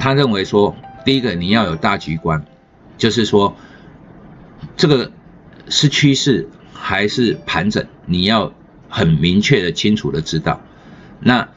[0.00, 2.44] 他认为说，第一个你要有大局观，
[2.96, 3.56] 就是说
[4.76, 5.10] 这个
[5.68, 8.52] 是趋势还是盘整，你要
[8.88, 10.60] 很明确的、清楚的知道。
[11.20, 11.48] 那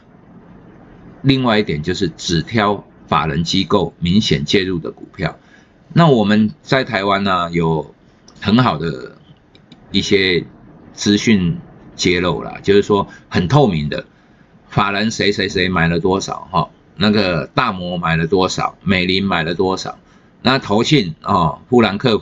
[1.22, 5.38] 另外一点就是只挑法人机构明显介入的股票。
[5.94, 7.94] 那我们在台湾呢，有
[8.40, 9.18] 很好的
[9.92, 10.46] 一些
[10.94, 11.58] 资讯
[11.96, 14.06] 揭露啦，就是说很透明的，
[14.70, 16.70] 法人谁谁谁买了多少哈，
[17.02, 19.98] 那个大摩买了多少，美林买了多少，
[20.42, 22.22] 那投信哦，富兰克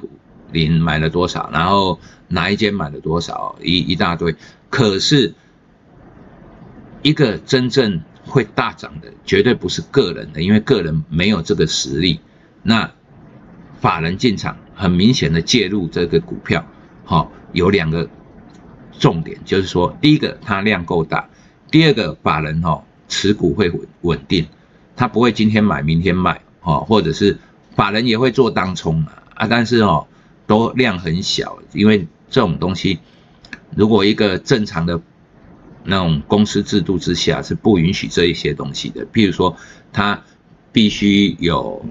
[0.51, 4.35] 林买了多少，然后哪一间买了多少，一一大堆。
[4.69, 5.33] 可是
[7.01, 12.19] 一个真正会大涨的，绝对不是个人的，因为个人没有这个实力。
[12.61, 12.91] 那
[13.81, 16.63] 法人进场，很明显的介入这个股票，
[17.03, 18.07] 好，有两个
[18.99, 21.27] 重点，就是说，第一个它量够大，
[21.71, 24.45] 第二个法人哈持股会稳稳定，
[24.97, 27.37] 他不会今天买明天卖，哈，或者是
[27.77, 30.05] 法人也会做当冲啊，啊，但是哦
[30.45, 32.99] 都量很小，因为这种东西，
[33.73, 34.99] 如果一个正常的
[35.85, 39.55] 那种公司制度之下是不允许这一些东西的，譬如说，
[39.93, 40.21] 他
[40.73, 41.85] 必须有。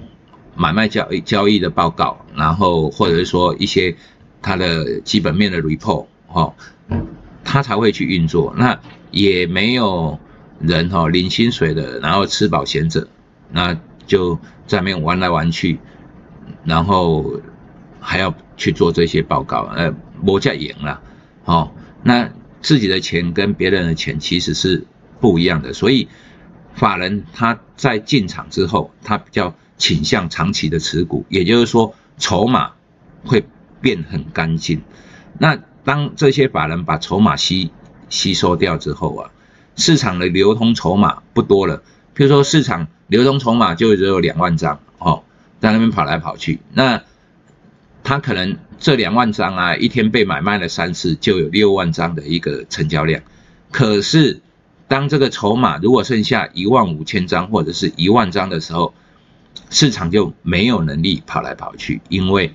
[0.58, 3.94] 买卖交易交易的报告，然后或者是说一些
[4.40, 6.54] 它的基本面的 report 哦，
[7.44, 8.54] 他才会去运作。
[8.56, 10.18] 那也没有
[10.60, 13.06] 人哈领薪水的，然后吃饱闲着，
[13.50, 15.78] 那就在面玩来玩去，
[16.64, 17.40] 然后
[18.00, 21.00] 还要去做这些报告，呃，磨价赢了，
[21.44, 24.86] 哦，那自己的钱跟别人的钱其实是
[25.20, 26.08] 不一样的，所以
[26.74, 29.54] 法人他在进场之后，他比较。
[29.78, 32.72] 倾向长期的持股，也就是说筹码
[33.26, 33.44] 会
[33.78, 34.80] 变很干净。
[35.38, 35.54] 那
[35.84, 37.70] 当这些法人把筹码吸
[38.08, 39.30] 吸收掉之后啊，
[39.76, 41.82] 市场的流通筹码不多了。
[42.16, 45.22] 譬如说市场流通筹码就只有两万张哦，
[45.60, 46.60] 在那边跑来跑去。
[46.72, 47.02] 那
[48.02, 53.22] 他可能这两万张啊，一天被买卖了三次，就有六万张的一个成交量。
[53.70, 54.40] 可是
[54.88, 58.94] 当这个筹码如果剩下一万五千张或者是一万张的时候，
[59.70, 62.54] 市场就没有能力跑来跑去，因为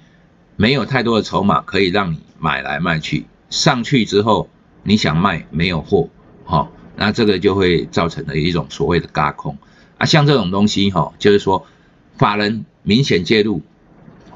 [0.56, 3.26] 没有太多的筹码可以让你买来卖去。
[3.50, 4.50] 上去之后，
[4.84, 6.10] 你想卖没有货，
[6.46, 9.58] 哈，那这个就会造成了一种所谓的嘎空
[9.98, 10.06] 啊。
[10.06, 11.66] 像这种东西，哈，就是说
[12.18, 13.62] 法人明显介入，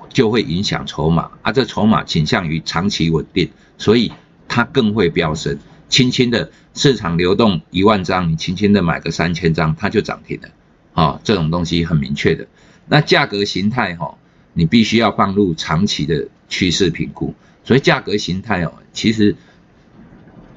[0.10, 1.52] 就会影响筹码啊。
[1.52, 4.12] 这筹码倾向于长期稳定，所以
[4.48, 5.60] 它更会飙升。
[5.88, 10.50] 轻轻的市场流动一万张，你轻轻的买个三千张，它就涨停了。
[10.94, 12.48] 啊，这种东西很明确的。
[12.88, 14.18] 那价格形态哈，
[14.54, 17.36] 你必须要放入长期的趋势评估。
[17.64, 19.36] 所以价格形态哦，其实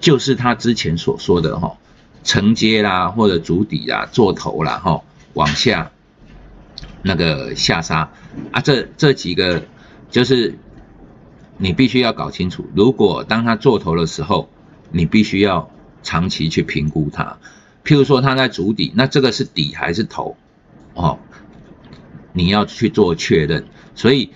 [0.01, 1.77] 就是他之前所说的哈，
[2.25, 5.03] 承接啦或者主底啦做头啦哈，
[5.35, 5.91] 往下
[7.03, 8.11] 那个下杀
[8.53, 9.63] 啊，这这几个
[10.11, 10.59] 就是
[11.57, 12.67] 你必须要搞清楚。
[12.75, 14.49] 如果当他做头的时候，
[14.91, 15.71] 你必须要
[16.03, 17.39] 长期去评估它。
[17.85, 20.37] 譬如说，它在主底，那这个是底还是头？
[20.95, 21.19] 哦，
[22.33, 23.65] 你要去做确认。
[23.95, 24.31] 所以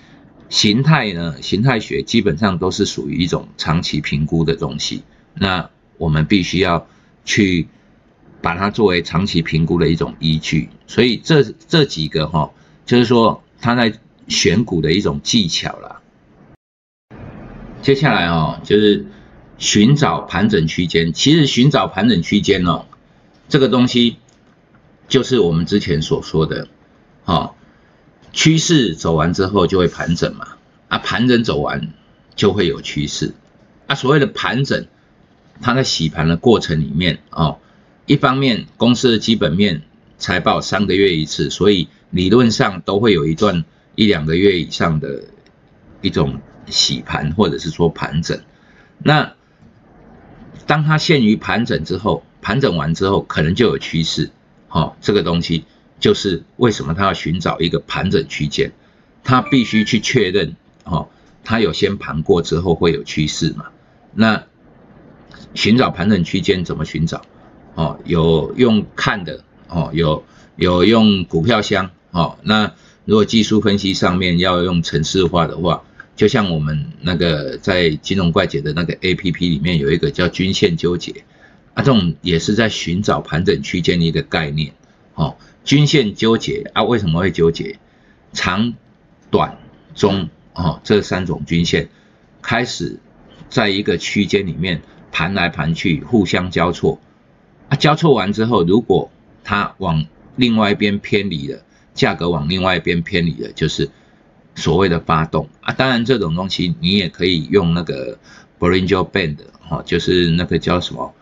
[0.49, 5.03] 形态呢，形态学基本上都是属于一种长期评估的东西。
[5.34, 6.87] 那我们必须要
[7.24, 7.68] 去
[8.40, 10.68] 把它作为长期评估的一种依据。
[10.86, 12.50] 所以这这几个哈，
[12.86, 13.92] 就是说它在
[14.28, 16.00] 选股的一种技巧啦。
[17.82, 19.06] 接下来哦，就是
[19.58, 21.12] 寻找盘整区间。
[21.12, 22.86] 其实寻找盘整区间哦。
[23.48, 24.16] 这个东西
[25.08, 26.68] 就是我们之前所说的，
[27.24, 27.56] 好，
[28.32, 30.56] 趋势走完之后就会盘整嘛，
[30.88, 31.92] 啊，盘整走完
[32.34, 33.34] 就会有趋势，
[33.88, 34.86] 啊，所谓的盘整，
[35.60, 37.58] 它在洗盘的过程里面哦，
[38.06, 39.82] 一方面公司的基本面
[40.18, 43.64] 财报三个月一次，所以理论上都会有一段
[43.94, 45.24] 一两个月以上的
[46.00, 48.40] 一种洗盘或者是说盘整，
[48.98, 49.32] 那
[50.66, 52.22] 当它陷于盘整之后。
[52.44, 54.28] 盘整完之后，可能就有趋势，
[54.66, 55.64] 好，这个东西
[56.00, 58.72] 就是为什么他要寻找一个盘整区间，
[59.22, 61.08] 他必须去确认，哦，
[61.44, 63.66] 他有先盘过之后会有趋势嘛？
[64.12, 64.43] 那
[65.54, 67.22] 寻找盘整区间怎么寻找？
[67.75, 70.25] 哦，有用看的，哦，有
[70.56, 72.72] 有用股票箱，哦，那
[73.04, 75.82] 如果技术分析上面要用程式化的话，
[76.14, 81.25] 就像我们那个在金融怪杰的那个 A P P 里面有一个叫均线纠结。
[81.75, 84.75] 啊，这种也是在寻找盘整区间的一个概念，
[85.14, 87.78] 哦，均线纠结啊，为什么会纠结？
[88.34, 88.75] 长、
[89.31, 89.56] 短、
[89.94, 91.88] 中，哦，这三种均线
[92.43, 92.99] 开始
[93.49, 94.82] 在一个区间里面
[95.12, 96.99] 盘来盘去，互相交错，
[97.69, 99.11] 啊，交错完之后，如果
[99.44, 100.05] 它往
[100.35, 101.62] 另外一边偏离了，
[101.94, 103.91] 价格往另外一边偏离了，就是
[104.55, 105.73] 所谓的发动啊。
[105.75, 108.19] 当然，这种东西你也可以用那个
[108.59, 111.14] Bollinger Band 哈，就是那个叫什么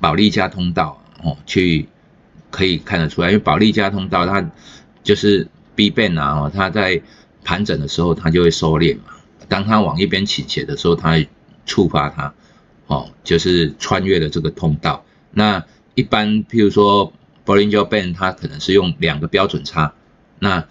[0.00, 1.86] 保利加通道哦，去
[2.50, 4.50] 可以看得出来，因为保利加通道它
[5.02, 7.02] 就是 B band 啊，它在
[7.44, 9.12] 盘整的时候它就会收敛嘛。
[9.48, 11.22] 当它往一边倾斜的时候，它
[11.66, 12.32] 触发它，
[12.86, 15.04] 哦，就是穿越了这个通道。
[15.30, 15.64] 那
[15.94, 17.12] 一般譬如说
[17.44, 19.92] Bollinger Band 它可能是用两个标准差。
[20.38, 20.66] 那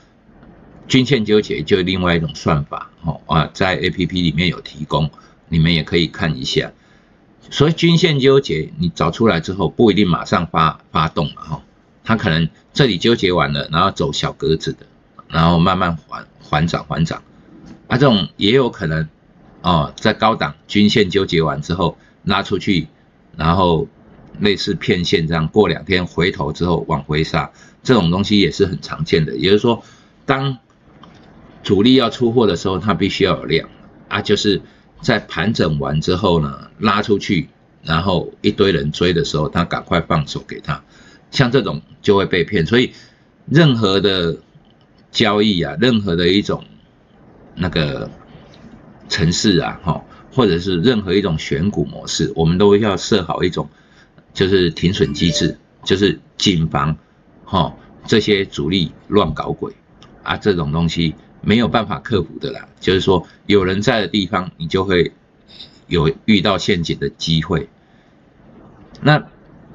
[0.87, 5.09] 均线纠结就另外一种算法，哦啊，在 A P P 里面有提供，
[5.47, 6.71] 你们也可以看一下。
[7.49, 11.63] 所以均线纠结，你找出来之后不一定马上发发动了，哈，
[12.03, 14.85] 它可能这里纠结完了，然后走小格子的，
[15.29, 17.23] 然后慢慢缓缓涨缓涨，
[17.87, 19.07] 啊，这种也有可能，
[19.63, 22.87] 哦，在高档均线纠结完之后拉出去，
[23.35, 23.87] 然后
[24.39, 27.49] 类似骗线这样，过两天回头之后往回杀。
[27.81, 29.83] 这种东西也是很常见的，也就是说，
[30.25, 30.57] 当
[31.63, 33.69] 主力要出货的时候，它必须要有量
[34.07, 34.61] 啊，就是
[35.01, 37.49] 在盘整完之后呢，拉出去，
[37.83, 40.83] 然后一堆人追的时候，他赶快放手给他，
[41.31, 42.65] 像这种就会被骗。
[42.65, 42.93] 所以，
[43.45, 44.37] 任何的
[45.11, 46.63] 交易啊，任何的一种
[47.55, 48.09] 那个
[49.13, 53.69] 城市啊，哈，或者是任何一种选股模式，我们都要设好一种
[54.33, 56.97] 就是停损机制，就是谨防。
[57.45, 57.75] 哈，
[58.07, 59.71] 这些主力乱搞鬼
[60.23, 62.67] 啊，这种东西没有办法克服的啦。
[62.79, 65.11] 就是说，有人在的地方，你就会
[65.85, 67.69] 有遇到陷阱的机会。
[68.99, 69.27] 那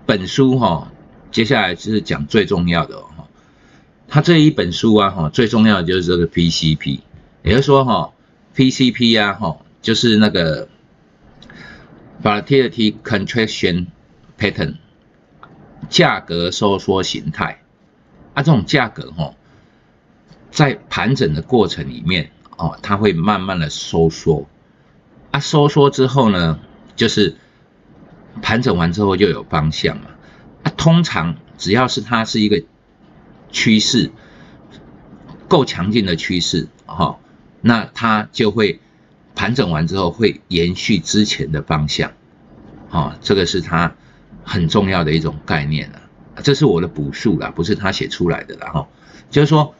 [0.04, 0.90] 本书哈，
[1.30, 3.28] 接下来就是讲最重要的哈。
[4.08, 6.98] 他这一本书啊哈，最重要的就是这个 PCP，
[7.44, 8.10] 也就是说哈
[8.54, 10.68] ，PCP 啊哈，就是那个
[12.22, 13.86] Volatility Contraction
[14.38, 14.76] Pattern。
[15.88, 17.62] 价格收缩形态，
[18.34, 19.32] 啊，这种价格哈，
[20.50, 24.48] 在盘整的过程里面哦，它会慢慢的收缩，
[25.30, 26.58] 啊，收缩之后呢，
[26.96, 27.36] 就是
[28.42, 30.10] 盘整完之后就有方向嘛，
[30.64, 32.62] 啊，通常只要是它是一个
[33.50, 34.10] 趋势
[35.46, 37.18] 够强劲的趋势哈，
[37.60, 38.80] 那它就会
[39.34, 42.12] 盘整完之后会延续之前的方向，
[42.90, 43.94] 啊，这个是它。
[44.44, 48.88] 很重要的一种概念啊，这是我的补述啦，不是他写出来的啦哈。
[49.30, 49.74] 就是说，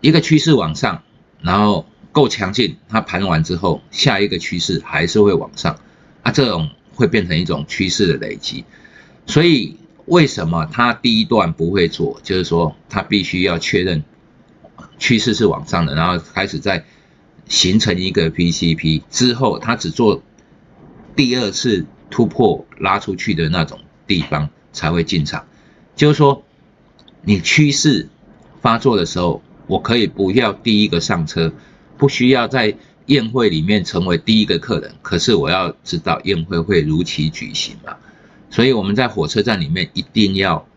[0.00, 1.02] 一个趋势往上，
[1.40, 5.76] 然后够强劲，它盘完之后，下一个趋势还是会往上
[6.22, 8.64] 啊，这种会变成一种趋势的累积。
[9.26, 12.20] 所以为什么它第一段不会做？
[12.22, 14.04] 就是说，它必须要确认
[15.02, 16.84] 趋势是往上的，然后开始在
[17.48, 20.22] 形成一个 PCP 之后，它只做
[21.16, 21.84] 第二次。
[22.14, 25.46] 突破拉出去的那种地方才会进场，
[25.96, 26.44] 就是说，
[27.22, 28.06] 你趋势
[28.60, 31.50] 发作的时候，我可以不要第一个上车，
[31.96, 32.76] 不需要在
[33.06, 37.96] 宴会里面成为第一个客人，可是我要知道宴会会如期举行嘛，
[38.50, 40.68] 所以我们在火车站里面一定要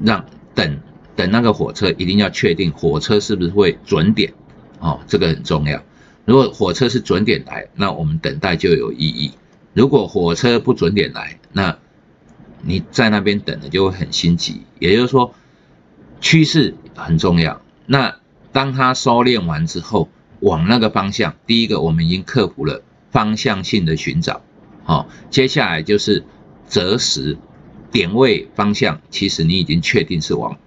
[0.00, 0.24] 让
[0.54, 0.80] 等
[1.16, 4.32] 等那个火车，一定要确定火车是不是会准点，
[4.80, 5.82] 哦，这个很重要。
[6.24, 9.32] 如果火车是准点来，那我们等待就有意义。
[9.74, 11.76] 如果火车不准点来，那
[12.62, 14.62] 你在那边等的就会很心急。
[14.78, 15.34] 也就是说，
[16.20, 17.60] 趋势很重要。
[17.86, 18.16] 那
[18.52, 20.08] 当它收敛完之后，
[20.40, 24.42] 往那个方向，第一个我们已经克服了方向性的寻找，
[24.84, 26.24] 好，接下来就是
[26.66, 27.36] 择时
[27.92, 30.58] 点位方向，其实你已经确定是往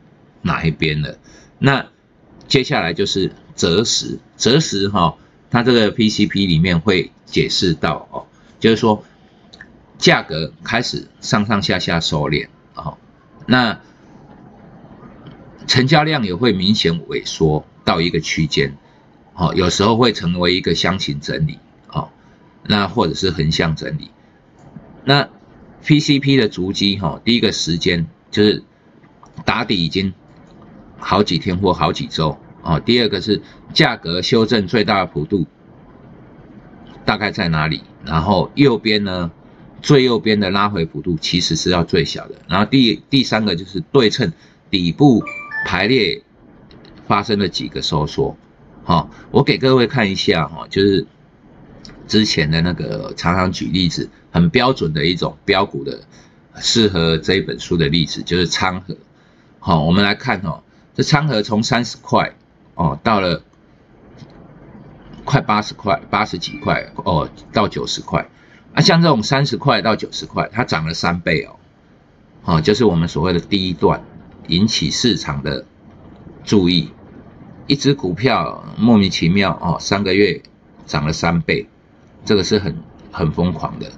[0.41, 1.17] 哪一边了。
[1.60, 1.86] 那
[2.48, 5.15] 接下来就是择时，择时哈，
[5.50, 8.25] 它这个 PCP 里面会解释到哦。
[8.60, 9.03] 就是说，
[9.98, 12.98] 价格开始上上下下收敛啊，
[13.46, 13.79] 那
[15.67, 18.77] 成交量也会明显萎缩到一个区间，
[19.36, 22.12] 哦，有时候会成为一个箱型整理，好，
[22.63, 24.10] 那或者是横向整理。
[25.03, 25.29] 那
[25.84, 28.63] PCP 的足迹哈，第一个时间就是
[29.46, 30.13] 打底已经
[30.97, 33.41] 好几天或好几周啊，第二个是
[33.73, 35.45] 价格修正最大的幅度。
[37.05, 37.83] 大概在哪里？
[38.03, 39.31] 然后右边呢？
[39.79, 42.35] 最右边的拉回幅度其实是要最小的。
[42.47, 44.33] 然后第第三个就是对称
[44.71, 45.23] 底部
[45.65, 46.21] 排列
[47.05, 48.35] 发生了几个收缩。
[48.83, 51.05] 好，我给各位看一下哈，就是
[52.07, 56.01] 之前的那个常常举例子，很标准的一种标股的
[56.55, 58.97] 适合这一本书的例子，就是昌河。
[59.59, 60.63] 好，我们来看哦，
[60.97, 62.33] 这餐盒从三十块
[62.73, 63.43] 哦到了。
[65.23, 68.25] 快八十块，八十几块哦，到九十块，
[68.73, 71.59] 啊，像这种三十块到九十块，它涨了三倍哦，
[72.45, 74.01] 哦，就是我们所谓的第一段
[74.47, 75.65] 引起市场的
[76.45, 76.93] 注意，
[77.67, 80.41] 一只股票莫名其妙哦，三个月
[80.85, 81.67] 涨了三倍，
[82.23, 83.91] 这个是很很疯狂的，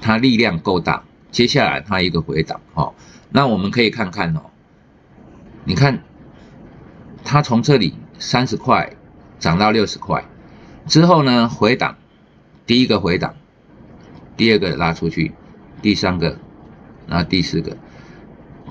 [0.00, 1.04] 它力量够大。
[1.30, 2.94] 接下来它一个回档哦，
[3.28, 4.44] 那我们可以看看哦，
[5.64, 6.02] 你看
[7.24, 8.92] 它从这里三十块
[9.38, 10.24] 涨到六十块
[10.86, 11.96] 之后呢，回档，
[12.66, 13.34] 第一个回档，
[14.36, 15.32] 第二个拉出去，
[15.80, 16.38] 第三个，
[17.08, 17.76] 然后第四个。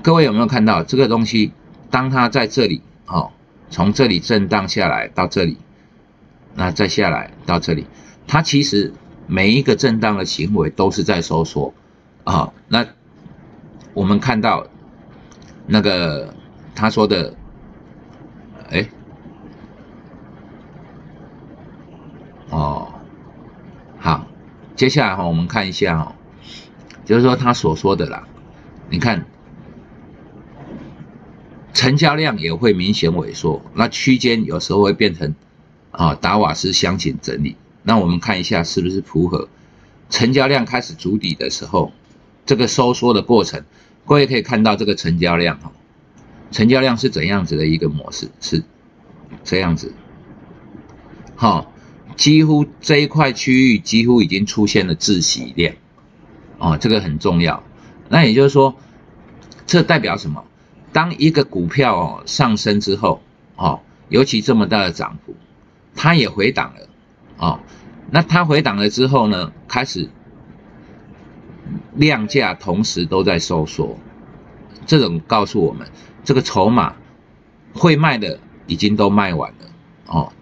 [0.02, 1.52] 各位有没有看到这个东西？
[1.90, 3.30] 当它在这里，哦，
[3.70, 5.56] 从这里震荡下来到这里，
[6.54, 7.86] 那再下来到这里，
[8.26, 8.92] 它其实
[9.26, 11.72] 每一个震荡的行为都是在收缩，
[12.24, 12.86] 啊，那
[13.92, 14.66] 我们看到
[15.66, 16.34] 那个
[16.74, 17.34] 他说的，
[18.70, 18.88] 哎，
[22.50, 22.92] 哦，
[23.98, 24.26] 好，
[24.76, 26.14] 接下来哈，我们看一下哦，
[27.04, 28.26] 就是说他所说的啦，
[28.90, 29.24] 你看。
[31.74, 35.34] 成交量也会明显萎缩，那区间有时候会变成
[35.90, 37.56] 啊达瓦斯箱型整理。
[37.82, 39.48] 那我们看一下是不是符合
[40.08, 41.92] 成交量开始筑底的时候，
[42.46, 43.64] 这个收缩的过程，
[44.06, 45.72] 各位可以看到这个成交量哈，
[46.54, 48.30] 成交量是怎样子的一个模式？
[48.40, 48.62] 是
[49.42, 49.92] 这样子，
[51.34, 51.72] 好，
[52.14, 55.74] 几乎这一块区域几乎已经出现了自洗量，
[56.58, 57.64] 哦，这个很重要。
[58.08, 58.76] 那也就是说，
[59.66, 60.44] 这代表什么？
[60.92, 63.20] 当一个股票哦上升之后，
[63.56, 65.34] 哦，尤其这么大的涨幅，
[65.96, 66.88] 它也回档了，
[67.36, 67.60] 哦，
[68.12, 70.08] 那它回档了之后呢，开始
[71.96, 73.98] 量价同时都在收缩，
[74.86, 75.88] 这种告诉我们，
[76.24, 76.94] 这个筹码
[77.72, 79.70] 会卖的已经都卖完了，
[80.06, 80.32] 哦，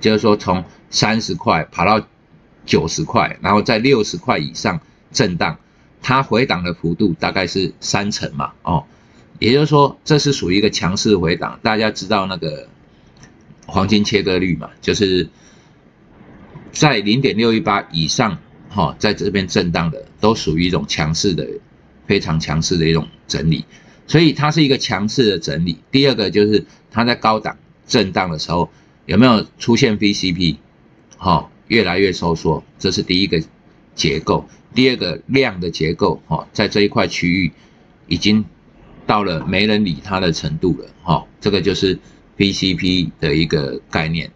[0.00, 2.06] 就是说从三十块跑到
[2.64, 4.80] 九十块，然后在六十块以上
[5.12, 5.58] 震荡，
[6.02, 8.84] 它回档的幅度大概是三成嘛，哦。
[9.38, 11.60] 也就是说，这是属于一个强势回档。
[11.62, 12.68] 大家知道那个
[13.66, 14.70] 黄金切割率嘛？
[14.80, 15.28] 就是
[16.72, 18.38] 在零点六一八以上，
[18.70, 21.46] 哈，在这边震荡的都属于一种强势的、
[22.06, 23.66] 非常强势的一种整理。
[24.06, 25.78] 所以它是一个强势的整理。
[25.90, 28.70] 第二个就是它在高档震荡的时候
[29.06, 30.56] 有没有出现 VCP？
[31.16, 33.42] 哈，越来越收缩，这是第一个
[33.94, 34.48] 结构。
[34.74, 37.52] 第二个量的结构，哈，在这一块区域
[38.08, 38.44] 已经。
[39.06, 41.96] 到了没人理他的程度了，哈，这个就是
[42.38, 44.32] VCP 的一个概念。